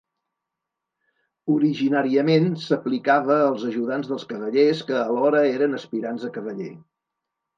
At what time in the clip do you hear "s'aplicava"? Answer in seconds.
2.63-3.37